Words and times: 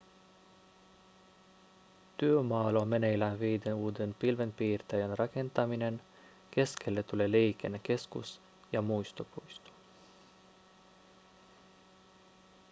työmaalla 2.17 2.79
on 2.79 2.87
meneillään 2.87 3.39
viiden 3.39 3.73
uuden 3.73 4.15
pilvenpiirtäjän 4.19 5.17
rakentaminen 5.17 6.01
keskelle 6.51 7.03
tulee 7.03 7.31
liikennekeskus 7.31 8.41
ja 8.73 8.81
muistopuisto 8.81 9.71